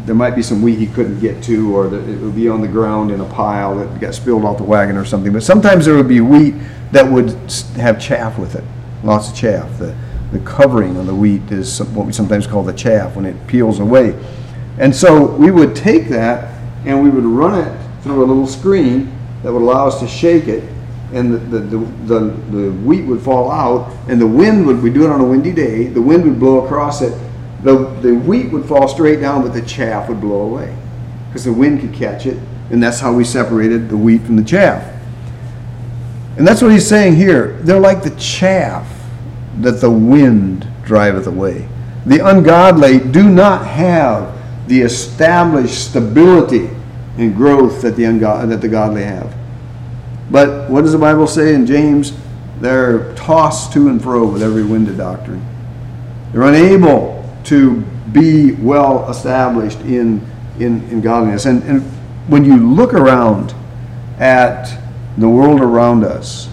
[0.04, 2.66] there might be some wheat he couldn't get to, or it would be on the
[2.66, 5.32] ground in a pile that got spilled off the wagon or something.
[5.32, 6.56] But sometimes there would be wheat
[6.90, 7.30] that would
[7.76, 8.64] have chaff with it,
[9.04, 9.78] lots of chaff.
[9.78, 9.96] The,
[10.32, 13.78] the covering of the wheat is what we sometimes call the chaff when it peels
[13.78, 14.18] away.
[14.78, 16.52] And so we would take that
[16.84, 20.48] and we would run it through a little screen that would allow us to shake
[20.48, 20.64] it
[21.12, 22.20] and the, the, the, the,
[22.50, 25.52] the wheat would fall out and the wind would, we do it on a windy
[25.52, 27.12] day, the wind would blow across it.
[27.62, 30.76] The, the wheat would fall straight down, but the chaff would blow away
[31.28, 32.38] because the wind could catch it.
[32.70, 34.88] And that's how we separated the wheat from the chaff.
[36.36, 37.58] And that's what he's saying here.
[37.60, 38.88] They're like the chaff
[39.58, 41.68] that the wind driveth away.
[42.06, 46.70] The ungodly do not have the established stability
[47.18, 49.34] and growth that the, ungod- that the godly have.
[50.32, 52.14] But what does the Bible say in James?
[52.58, 55.44] They're tossed to and fro with every wind of doctrine.
[56.32, 60.26] They're unable to be well established in,
[60.58, 61.44] in, in godliness.
[61.44, 61.82] And, and
[62.28, 63.54] when you look around
[64.18, 64.80] at
[65.18, 66.48] the world around us,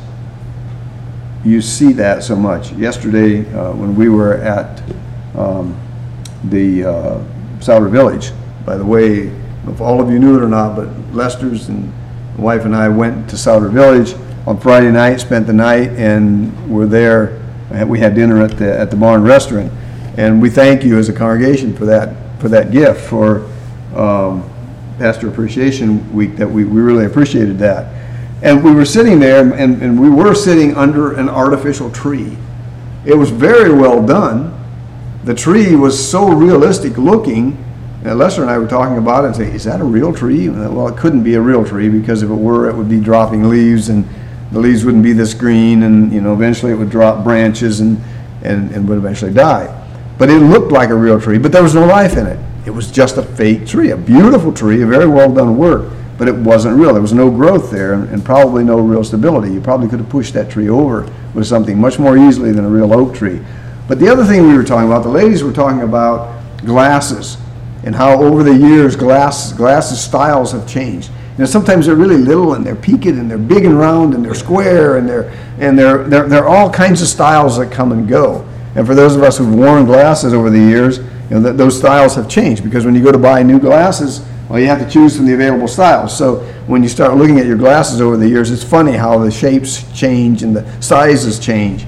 [1.46, 2.74] you see that so much.
[2.74, 4.84] Yesterday, uh, when we were at
[5.36, 5.80] um,
[6.46, 7.24] the uh,
[7.62, 8.32] Sauder Village,
[8.66, 9.28] by the way,
[9.68, 11.94] if all of you knew it or not, but Lester's and
[12.40, 14.16] wife and I went to Sauder Village
[14.48, 17.40] on Friday night, spent the night, and were there.
[17.86, 19.72] We had dinner at the at the Barn Restaurant,
[20.18, 23.46] and we thank you as a congregation for that for that gift for
[23.96, 24.50] um,
[24.98, 26.36] Pastor Appreciation Week.
[26.38, 27.96] That we, we really appreciated that.
[28.42, 32.38] And we were sitting there, and, and we were sitting under an artificial tree.
[33.06, 34.56] It was very well done.
[35.26, 37.64] The tree was so realistic looking.
[38.04, 40.48] And Lester and I were talking about it and say, Is that a real tree?
[40.48, 43.50] Well, it couldn't be a real tree because if it were, it would be dropping
[43.50, 44.08] leaves and
[44.52, 48.02] the leaves wouldn't be this green and you know eventually it would drop branches and,
[48.44, 49.76] and, and would eventually die.
[50.18, 52.40] But it looked like a real tree, but there was no life in it.
[52.66, 56.28] It was just a fake tree, a beautiful tree, a very well done work but
[56.28, 56.92] it wasn't real.
[56.92, 59.54] There was no growth there and, and probably no real stability.
[59.54, 62.70] You probably could have pushed that tree over with something much more easily than a
[62.70, 63.40] real oak tree.
[63.88, 67.38] But the other thing we were talking about, the ladies were talking about glasses
[67.84, 71.10] and how over the years glass glasses styles have changed.
[71.10, 74.24] You know, sometimes they're really little and they're peaked and they're big and round and
[74.24, 78.08] they're square and they're and they're they're, they're all kinds of styles that come and
[78.08, 78.48] go.
[78.76, 81.78] And for those of us who've worn glasses over the years, you know, th- those
[81.78, 84.90] styles have changed because when you go to buy new glasses, well, you have to
[84.90, 86.18] choose from the available styles.
[86.18, 89.30] So when you start looking at your glasses over the years, it's funny how the
[89.30, 91.86] shapes change and the sizes change.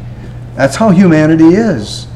[0.55, 2.07] That's how humanity is.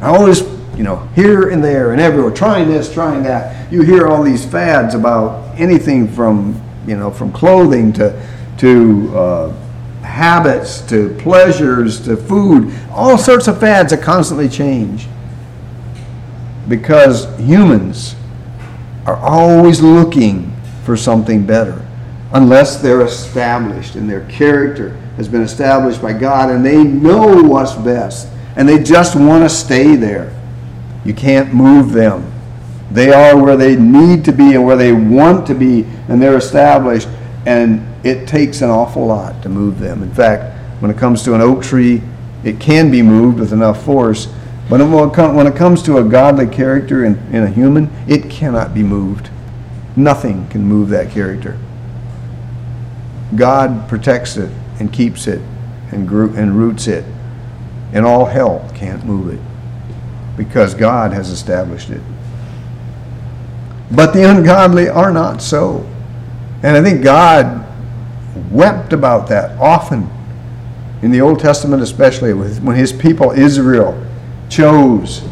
[0.00, 0.40] I Always,
[0.80, 3.70] you know, here and there and everywhere, trying this, trying that.
[3.70, 8.18] You hear all these fads about anything from, you know, from clothing to
[8.56, 9.52] to uh,
[10.00, 15.06] habits to pleasures to food, all sorts of fads that constantly change.
[16.66, 18.16] Because humans
[19.04, 20.50] are always looking
[20.86, 21.86] for something better
[22.32, 27.74] unless they're established and their character has been established by God and they know what's
[27.74, 30.39] best and they just want to stay there.
[31.04, 32.30] You can't move them.
[32.90, 36.36] They are where they need to be and where they want to be and they're
[36.36, 37.08] established
[37.46, 40.02] and it takes an awful lot to move them.
[40.02, 42.02] In fact, when it comes to an oak tree,
[42.42, 44.28] it can be moved with enough force,
[44.68, 48.82] but when it comes to a godly character in, in a human, it cannot be
[48.82, 49.30] moved.
[49.96, 51.58] Nothing can move that character.
[53.36, 55.40] God protects it and keeps it
[55.90, 57.04] and, and roots it,
[57.92, 59.49] and all hell can't move it
[60.36, 62.00] because God has established it.
[63.90, 65.86] But the ungodly are not so.
[66.62, 67.66] And I think God
[68.50, 70.08] wept about that often
[71.02, 74.06] in the Old Testament, especially when his people Israel
[74.48, 75.24] chose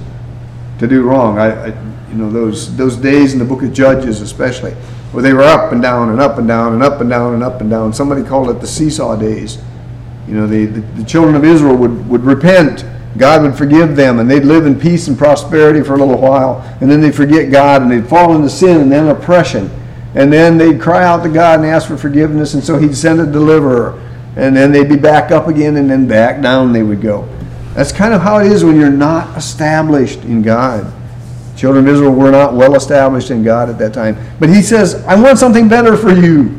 [0.79, 1.39] to do wrong.
[1.39, 1.67] I, I,
[2.09, 4.73] you know those those days in the Book of Judges, especially
[5.13, 7.43] where they were up and down and up and down and up and down and
[7.43, 7.93] up and down.
[7.93, 9.59] Somebody called it the seesaw days.
[10.27, 12.85] You know, the, the, the children of Israel would, would repent.
[13.17, 16.61] God would forgive them, and they'd live in peace and prosperity for a little while,
[16.81, 19.71] and then they'd forget God, and they'd fall into sin and then oppression
[20.15, 23.21] and then they'd cry out to God and ask for forgiveness, and so He'd send
[23.21, 24.01] a deliverer,
[24.37, 27.29] and then they'd be back up again, and then back down they would go.
[27.75, 30.93] That's kind of how it is when you're not established in God.
[31.57, 34.17] Children of Israel were not well established in God at that time.
[34.41, 36.59] But He says, I want something better for you.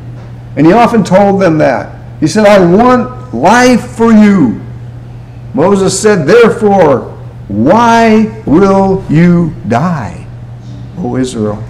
[0.56, 2.20] And He often told them that.
[2.20, 4.62] He said, I want life for you.
[5.54, 10.28] Moses said, Therefore, why will you die,
[10.98, 11.64] O Israel?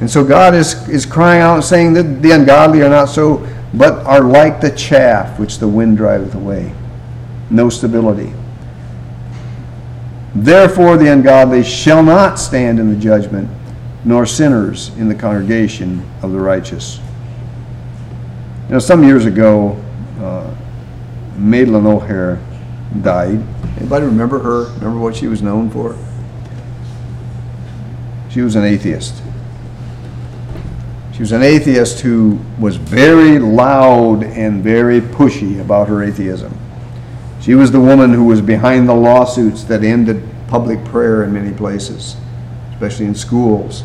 [0.00, 3.46] And so God is, is crying out and saying that the ungodly are not so,
[3.74, 6.72] but are like the chaff which the wind driveth away.
[7.50, 8.32] No stability.
[10.34, 13.50] Therefore, the ungodly shall not stand in the judgment,
[14.04, 17.00] nor sinners in the congregation of the righteous.
[18.68, 19.72] You know, some years ago,
[20.20, 20.54] uh,
[21.40, 22.38] Madalyn O'Hair
[23.00, 23.42] died.
[23.78, 24.64] Anybody remember her?
[24.74, 25.96] Remember what she was known for?
[28.28, 29.22] She was an atheist.
[31.14, 36.56] She was an atheist who was very loud and very pushy about her atheism.
[37.40, 41.52] She was the woman who was behind the lawsuits that ended public prayer in many
[41.52, 42.16] places,
[42.72, 43.82] especially in schools.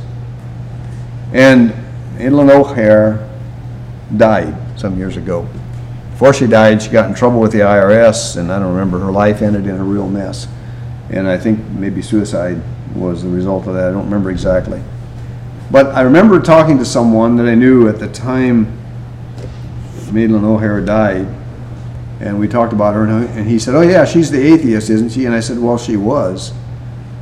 [1.34, 1.72] And
[2.18, 3.30] Madalyn O'Hair
[4.18, 5.48] died some years ago.
[6.16, 9.12] Before she died, she got in trouble with the IRS, and I don't remember, her
[9.12, 10.48] life ended in a real mess.
[11.10, 12.62] And I think maybe suicide
[12.96, 13.90] was the result of that.
[13.90, 14.82] I don't remember exactly.
[15.70, 18.78] But I remember talking to someone that I knew at the time
[20.06, 21.28] Madalyn O'Hara died,
[22.22, 25.26] and we talked about her, and he said, "Oh yeah, she's the atheist, isn't she?"
[25.26, 26.54] And I said, "Well, she was."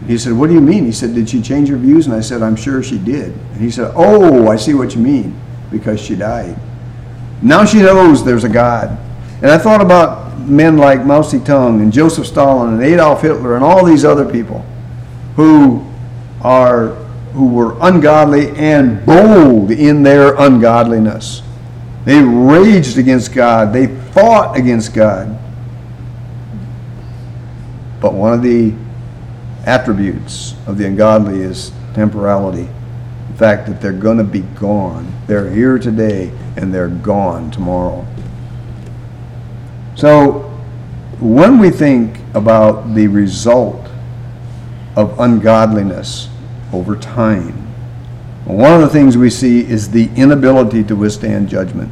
[0.05, 2.19] He said, "What do you mean?" He said, "Did she change her views?" And I
[2.19, 5.35] said, "I'm sure she did." And he said, "Oh, I see what you mean,
[5.71, 6.55] because she died.
[7.43, 8.97] Now she knows there's a God."
[9.41, 13.63] And I thought about men like Mao Zedong and Joseph Stalin and Adolf Hitler and
[13.63, 14.65] all these other people
[15.35, 15.83] who
[16.41, 16.93] are
[17.33, 21.41] who were ungodly and bold in their ungodliness.
[22.05, 25.37] They raged against God, they fought against God.
[27.99, 28.73] But one of the
[29.65, 32.67] attributes of the ungodly is temporality.
[33.37, 35.11] Fact that they're going to be gone.
[35.27, 38.05] They're here today and they're gone tomorrow.
[39.95, 40.49] So,
[41.19, 43.87] when we think about the result
[44.95, 46.29] of ungodliness,
[46.73, 47.53] over time.
[48.45, 51.91] One of the things we see is the inability to withstand judgment,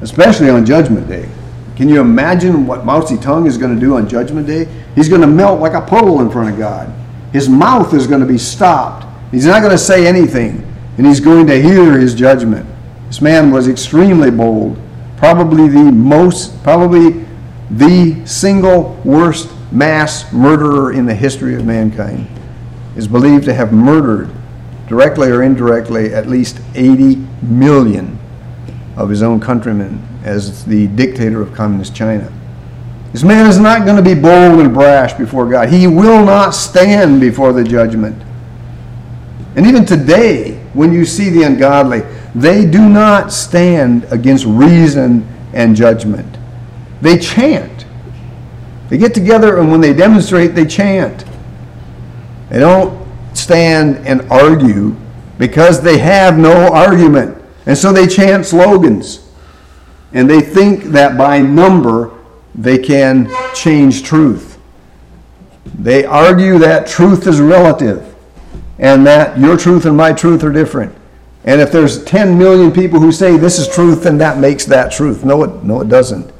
[0.00, 1.28] especially on Judgment Day.
[1.76, 4.66] Can you imagine what Mao Zedong is going to do on Judgment Day?
[4.94, 6.92] He's going to melt like a puddle in front of God.
[7.32, 9.04] His mouth is going to be stopped.
[9.30, 10.64] He's not going to say anything,
[10.96, 12.66] and he's going to hear his judgment.
[13.08, 14.78] This man was extremely bold,
[15.16, 17.24] probably the most, probably
[17.70, 22.26] the single worst mass murderer in the history of mankind
[22.96, 24.30] is believed to have murdered,
[24.88, 28.18] directly or indirectly, at least 80 million
[28.96, 32.32] of his own countrymen as the dictator of communist China.
[33.12, 35.68] This man is not going to be bold and brash before God.
[35.68, 38.20] He will not stand before the judgment.
[39.58, 42.02] And even today, when you see the ungodly,
[42.32, 46.38] they do not stand against reason and judgment.
[47.00, 47.84] They chant.
[48.88, 51.24] They get together and when they demonstrate, they chant.
[52.50, 53.04] They don't
[53.36, 54.94] stand and argue
[55.38, 57.36] because they have no argument.
[57.66, 59.28] And so they chant slogans.
[60.12, 62.16] And they think that by number
[62.54, 64.56] they can change truth.
[65.76, 68.07] They argue that truth is relative
[68.78, 70.94] and that your truth and my truth are different.
[71.44, 74.92] And if there's 10 million people who say this is truth, then that makes that
[74.92, 75.24] truth.
[75.24, 76.32] No, it, no, it doesn't.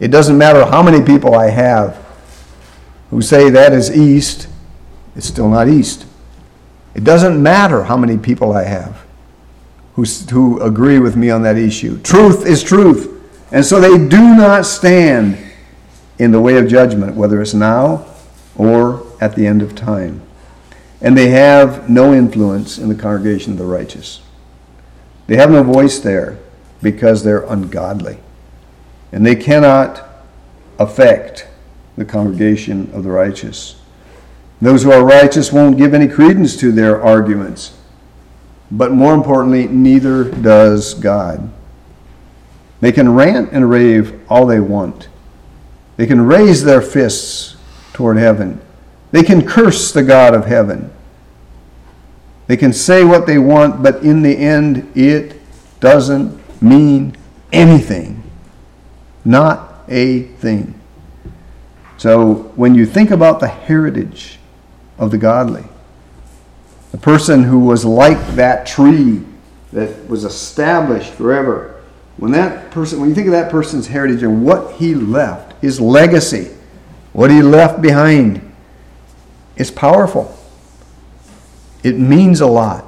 [0.00, 2.04] It doesn't matter how many people I have
[3.10, 4.48] who say that is east,
[5.14, 6.06] it's still not east.
[6.94, 9.06] It doesn't matter how many people I have
[9.94, 12.00] who, who agree with me on that issue.
[12.02, 13.12] Truth is truth.
[13.52, 15.38] And so they do not stand
[16.18, 18.06] in the way of judgment, whether it's now
[18.56, 20.25] or at the end of time.
[21.00, 24.22] And they have no influence in the congregation of the righteous.
[25.26, 26.38] They have no voice there
[26.82, 28.18] because they're ungodly.
[29.12, 30.02] And they cannot
[30.78, 31.48] affect
[31.96, 33.80] the congregation of the righteous.
[34.60, 37.76] Those who are righteous won't give any credence to their arguments.
[38.70, 41.50] But more importantly, neither does God.
[42.80, 45.08] They can rant and rave all they want.
[45.96, 47.56] They can raise their fists
[47.92, 48.60] toward heaven.
[49.12, 50.90] They can curse the God of heaven.
[52.46, 55.40] They can say what they want, but in the end, it
[55.80, 57.16] doesn't mean
[57.52, 58.22] anything.
[59.24, 60.80] Not a thing.
[61.96, 64.38] So when you think about the heritage
[64.98, 65.64] of the godly,
[66.92, 69.22] the person who was like that tree
[69.72, 71.82] that was established forever,
[72.16, 75.80] when that person, when you think of that person's heritage and what he left, his
[75.80, 76.54] legacy,
[77.12, 78.45] what he left behind,
[79.56, 80.36] it's powerful.
[81.82, 82.84] It means a lot.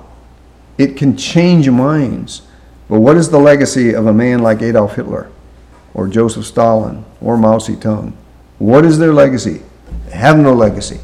[0.76, 2.42] It can change minds.
[2.88, 5.30] But what is the legacy of a man like Adolf Hitler
[5.94, 8.12] or Joseph Stalin or Mao Zedong?
[8.58, 9.62] What is their legacy?
[10.06, 11.00] They have no legacy.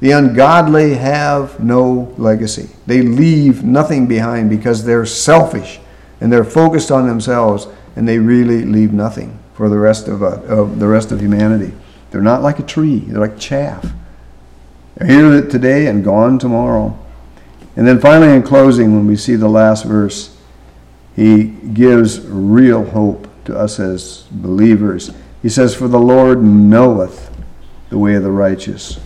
[0.00, 2.68] The ungodly have no legacy.
[2.86, 5.80] They leave nothing behind because they're selfish
[6.20, 10.40] and they're focused on themselves and they really leave nothing for the rest of, uh,
[10.42, 11.72] of the rest of humanity.
[12.10, 12.98] They're not like a tree.
[13.00, 13.92] They're like chaff.
[14.98, 16.96] Here today and gone tomorrow.
[17.76, 20.36] And then finally, in closing, when we see the last verse,
[21.16, 25.10] he gives real hope to us as believers.
[25.42, 27.30] He says, For the Lord knoweth
[27.90, 29.00] the way of the righteous,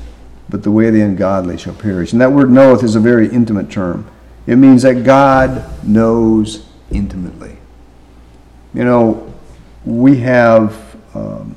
[0.48, 2.12] but the way of the ungodly shall perish.
[2.12, 4.10] And that word knoweth is a very intimate term.
[4.46, 7.56] It means that God knows intimately.
[8.74, 9.34] You know,
[9.84, 11.56] we have, um,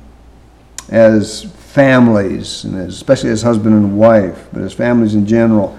[0.90, 5.78] as families, and especially as husband and wife, but as families in general,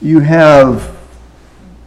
[0.00, 0.96] you have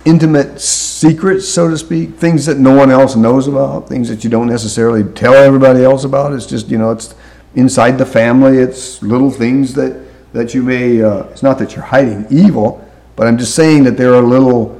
[0.06, 4.30] intimate secrets, so to speak, things that no one else knows about, things that you
[4.30, 6.34] don't necessarily tell everybody else about.
[6.34, 7.16] It's just, you know, it's
[7.56, 8.60] inside the family.
[8.60, 13.26] It's little things that, that you may, uh, it's not that you're hiding evil, but
[13.26, 14.80] I'm just saying that there are little,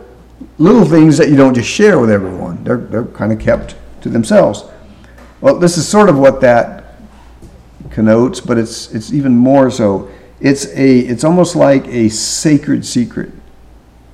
[0.60, 2.64] little things that you don't just share with everyone.
[2.64, 4.66] They're, they're kind of kept to themselves.
[5.42, 6.81] Well, this is sort of what that
[7.92, 10.10] connotes, but it's, it's even more so.
[10.40, 13.32] It's, a, it's almost like a sacred secret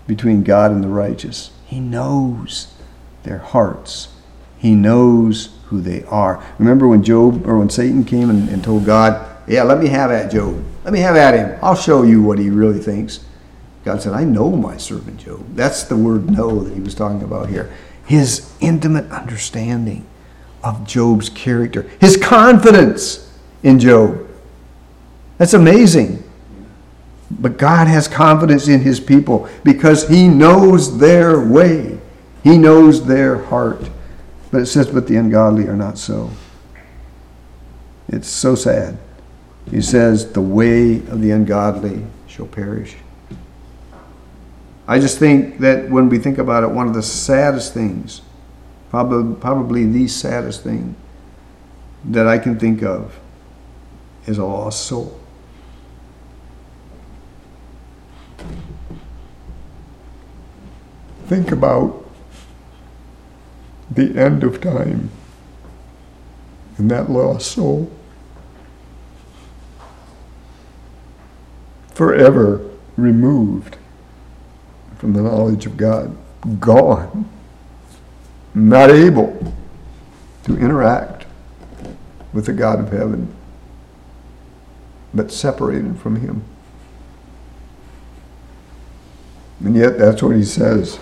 [0.07, 1.51] between God and the righteous.
[1.65, 2.73] He knows
[3.23, 4.09] their hearts.
[4.57, 6.43] He knows who they are.
[6.59, 10.11] Remember when Job or when Satan came and, and told God, Yeah, let me have
[10.11, 10.63] at Job.
[10.83, 11.59] Let me have at him.
[11.61, 13.23] I'll show you what he really thinks.
[13.83, 15.55] God said, I know my servant Job.
[15.55, 17.71] That's the word know that he was talking about here.
[18.05, 20.05] His intimate understanding
[20.63, 23.26] of Job's character, his confidence
[23.67, 24.25] in Job.
[25.37, 26.23] That's amazing.
[27.29, 31.99] But God has confidence in his people because he knows their way.
[32.43, 33.89] He knows their heart.
[34.51, 36.31] But it says, but the ungodly are not so.
[38.07, 38.97] It's so sad.
[39.69, 42.95] He says, the way of the ungodly shall perish.
[44.87, 48.21] I just think that when we think about it, one of the saddest things,
[48.89, 50.95] probably, probably the saddest thing
[52.05, 53.19] that I can think of,
[54.27, 55.19] is a lost soul.
[61.27, 62.05] think about
[63.91, 65.09] the end of time
[66.77, 67.91] and that lost soul.
[71.93, 72.61] Forever
[72.95, 73.77] removed
[74.97, 76.15] from the knowledge of God,
[76.59, 77.29] gone,
[78.53, 79.53] not able
[80.43, 81.25] to interact
[82.31, 83.35] with the God of heaven,
[85.17, 86.43] but separated from Him.
[89.65, 90.99] And yet, that's what he says.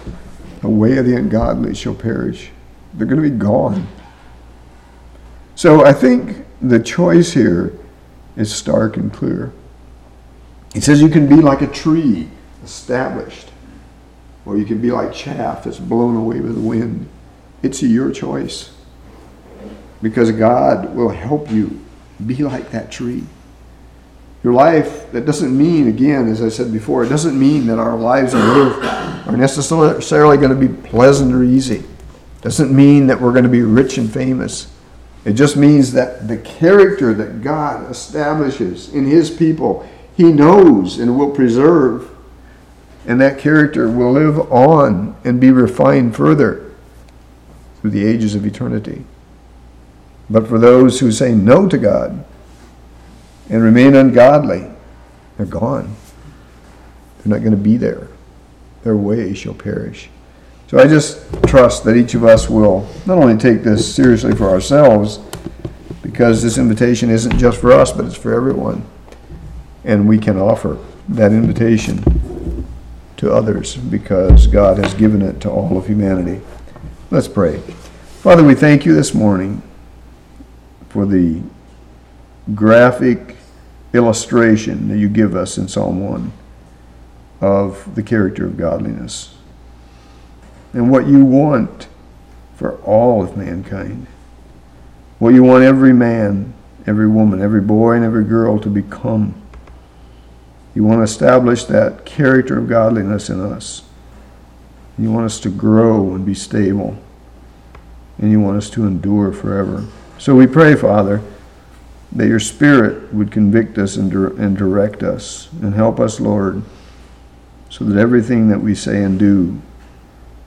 [0.61, 2.49] The way of the ungodly shall perish.
[2.93, 3.87] They're going to be gone.
[5.55, 7.77] So I think the choice here
[8.37, 9.53] is stark and clear.
[10.73, 12.29] He says you can be like a tree
[12.63, 13.51] established,
[14.45, 17.09] or you can be like chaff that's blown away with the wind.
[17.61, 18.71] It's your choice.
[20.01, 21.79] because God will help you
[22.25, 23.23] be like that tree.
[24.45, 27.97] Your life, that doesn't mean, again, as I said before, it doesn't mean that our
[27.97, 31.77] lives on earth are necessarily going to be pleasant or easy.
[31.77, 34.71] It doesn't mean that we're going to be rich and famous.
[35.25, 41.17] It just means that the character that God establishes in His people, He knows and
[41.17, 42.15] will preserve.
[43.07, 46.71] And that character will live on and be refined further
[47.81, 49.05] through the ages of eternity.
[50.29, 52.23] But for those who say no to God
[53.49, 54.65] and remain ungodly,
[55.37, 55.95] they're gone.
[57.17, 58.07] They're not going to be there.
[58.83, 60.09] Their way shall perish.
[60.67, 64.49] So I just trust that each of us will not only take this seriously for
[64.49, 65.19] ourselves,
[66.01, 68.85] because this invitation isn't just for us, but it's for everyone.
[69.83, 70.77] And we can offer
[71.09, 72.65] that invitation
[73.17, 76.41] to others because God has given it to all of humanity.
[77.11, 77.59] Let's pray.
[78.21, 79.61] Father, we thank you this morning
[80.89, 81.41] for the
[82.53, 83.34] graphic
[83.95, 86.31] illustration that you give us in Psalm 1
[87.41, 89.35] of the character of godliness
[90.73, 91.87] and what you want
[92.55, 94.07] for all of mankind.
[95.19, 96.53] What you want every man,
[96.85, 99.41] every woman, every boy, and every girl to become.
[100.73, 103.83] You want to establish that character of godliness in us.
[104.97, 106.97] You want us to grow and be stable.
[108.17, 109.85] And you want us to endure forever.
[110.17, 111.21] So we pray, Father,
[112.15, 116.63] that your Spirit would convict us and, and direct us and help us, Lord,
[117.69, 119.61] so that everything that we say and do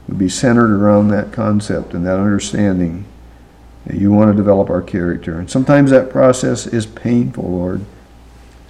[0.08, 3.04] would be centered around that concept and that understanding
[3.84, 5.38] that you want to develop our character.
[5.38, 7.84] And sometimes that process is painful, Lord.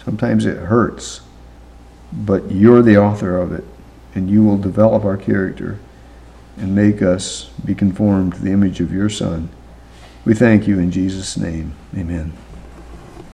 [0.04, 1.20] Sometimes it hurts.
[2.12, 3.64] But you're the author of it,
[4.14, 5.78] and you will develop our character
[6.56, 9.48] and make us be conformed to the image of your Son.
[10.24, 11.74] We thank you in Jesus' name.
[11.96, 12.32] Amen.